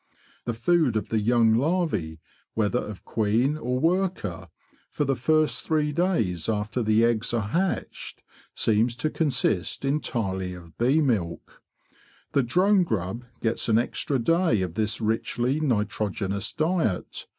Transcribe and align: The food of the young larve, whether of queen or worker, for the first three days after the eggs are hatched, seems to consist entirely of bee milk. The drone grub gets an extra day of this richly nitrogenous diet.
The 0.45 0.53
food 0.55 0.95
of 0.97 1.09
the 1.09 1.19
young 1.21 1.53
larve, 1.53 2.17
whether 2.55 2.79
of 2.79 3.05
queen 3.05 3.55
or 3.55 3.77
worker, 3.79 4.47
for 4.89 5.05
the 5.05 5.15
first 5.15 5.63
three 5.63 5.91
days 5.91 6.49
after 6.49 6.81
the 6.81 7.05
eggs 7.05 7.35
are 7.35 7.49
hatched, 7.49 8.23
seems 8.55 8.95
to 8.95 9.11
consist 9.11 9.85
entirely 9.85 10.55
of 10.55 10.75
bee 10.79 11.01
milk. 11.01 11.61
The 12.31 12.41
drone 12.41 12.81
grub 12.81 13.25
gets 13.43 13.69
an 13.69 13.77
extra 13.77 14.17
day 14.17 14.61
of 14.63 14.73
this 14.73 15.01
richly 15.01 15.59
nitrogenous 15.59 16.51
diet. 16.51 17.27